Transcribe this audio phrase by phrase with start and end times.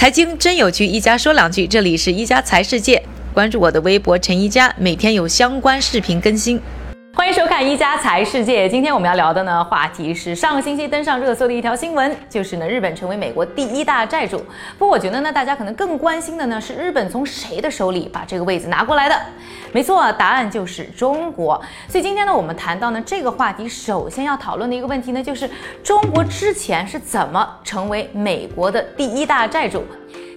[0.00, 1.66] 财经真有趣，一家说两句。
[1.66, 3.02] 这里是一家财世界，
[3.34, 6.58] 关注我的微博陈一家，每天有相关视频更新。
[7.12, 8.68] 欢迎收看一家财世界。
[8.68, 14.38] 今天我们要聊的呢话题是上个星期登上热搜的一条新闻，就是呢日本成为美国第一大债主。
[14.78, 19.20] 不过我觉得呢大家可能更关心的呢是日本从谁的手里把这个位子拿过来的？
[19.72, 21.60] 没错，答案就是中国。
[21.88, 25.50] 所以今天呢我们谈到呢这个话题，首先要讨论的一个问题呢就是
[25.82, 29.84] 中国之前是怎么成为美国的第一大债主？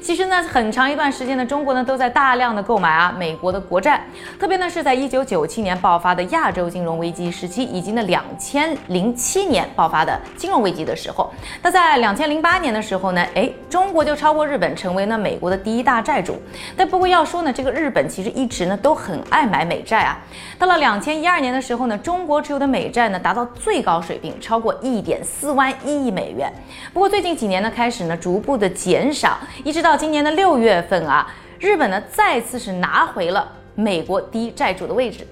[0.03, 4.05] 其实呢，很长一段时间呢，中国呢都在大量的购买啊美国的国债，
[4.37, 11.31] 特别呢是在一九九七年爆发的亚洲金融危机时期，以及呢两千零七年爆发的金融危机的时候。
[11.61, 16.37] 那在两千零八年的时候呢，哎，中国就超过日本，成为呢美国的第一大债主。
[16.75, 20.19] 但不过要说呢，这个日本其实一直呢都很爱买美债啊。
[20.59, 26.51] 到了两千一二年的时候呢，中国持有的美债呢达到最高水平，超过一点四万亿美元。
[26.91, 29.92] 不过最近几年呢开始呢逐步的减少，一直到。
[29.93, 35.23] 到今年的六月份啊，日本呢再次是拿回了美国第一债主的位置。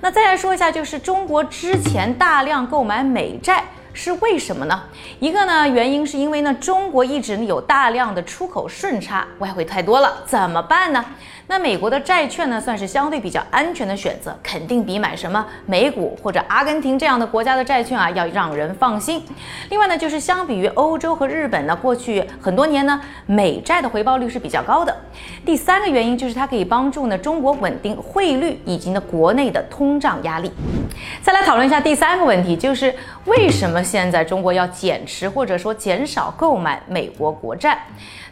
[0.00, 3.62] 那再来说一下，就是中国之前大量购买美债
[3.96, 4.82] 是为什么呢？
[5.20, 11.02] 一个呢原因是因为呢中国一直有大量的出口顺差，外汇太多了，怎么办呢？
[11.48, 19.22] 那美国的债券呢，算是相对比较安全的选择，肯定比买什么美股或者阿根廷这样的国家的债券啊要让人放心。
[19.70, 24.94] 另外呢，就是相比于欧洲和日本呢，过去很多年呢，美债的回报率是比较高的。
[25.44, 30.50] 第三个原因就是它可以帮助呢中国稳定汇率以及呢国内的通胀压力。
[31.22, 32.92] 再来讨论一下第三个问题，就是
[33.26, 37.78] 为什么现在中国要减持或者说减少购买美国国债？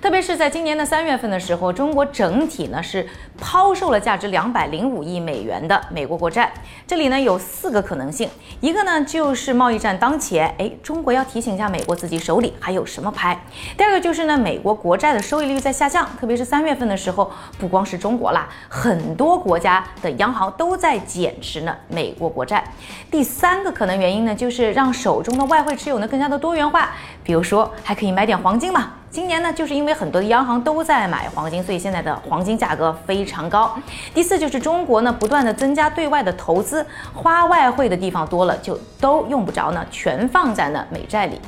[0.03, 6.53] 特别是在今年的三月份的时候，中国整体呢是抛售了价值两百零五亿美元的美国国债。
[6.87, 8.29] 这里呢有四个可能性，
[8.61, 13.41] 一个呢就是贸易战当前，哎，中国要提醒一下美国自己手里还有什么牌。
[13.79, 22.63] 第二个就是呢，美国国债的收益率在下降，特别是三月份的时候，不光是中国啦，很多国家的央行都在减持呢美国国债。
[23.11, 26.91] 第三个可能原因呢，就是让手中的外汇持有呢更加的多元化，
[27.23, 28.93] 比如说还可以买点黄金嘛。
[29.11, 33.73] 今年呢，就是因为很多的央行都在买黄金，所以现在的黄金价格非常高。
[34.13, 41.41] 第四就是中国呢，不断的增加对外的投资，花外汇的地方多了，就都用不着呢，全放在呢美债里。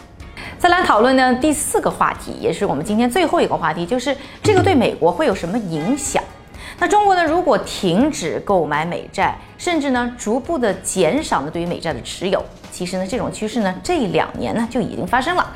[0.59, 6.23] 再来讨论呢第四个话题，也是我们今天最后一个话题，就是这个对美国会有什么影响？
[6.79, 12.41] 那中国呢，如果停止购买美债，甚至呢逐步的减少呢对于美债的持有。
[12.77, 15.51] 其实呢，这种趋势呢，这两年呢就已经发生了。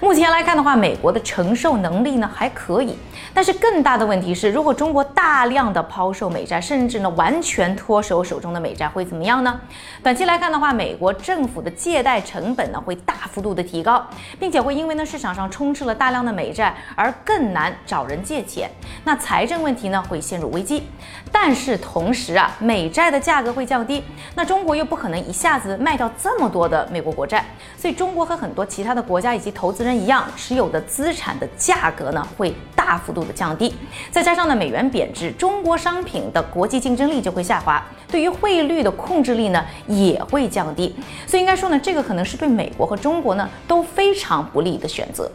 [0.00, 2.94] 目前来看的话，美国的承受能力呢还可以，
[3.32, 9.58] 但是更大的问题是，如果中国大量的抛售美债，甚至呢完全脱手手中的美债，会怎么样呢？
[10.02, 14.06] 短期来看的话，美国政府的借贷成本呢会大幅度的提高，
[14.38, 18.70] 并且会因为呢市场上充斥了大量的美债而更难找人借钱，
[19.04, 20.86] 那财政问题呢会陷入危机。
[21.32, 24.04] 但是同时啊，美债的价格会降低，
[24.34, 26.57] 那中国又不可能一下子卖掉这么多。
[26.58, 27.44] 多的美国国债，
[27.76, 33.72] 所以中国和很多其他的国家以及投资人一样，持有的资产的价格呢会大幅度的降低，
[34.10, 37.80] 再加上呢美元贬值，中国商品的国际竞争力就会下滑，
[38.10, 40.92] 对于汇率的控制力呢也会降低，
[41.28, 45.30] 所以应该说呢这个可能是对美国和中国呢都非常不利的选择。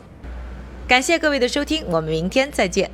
[0.86, 2.92] 感谢各位的收听，我们明天再见。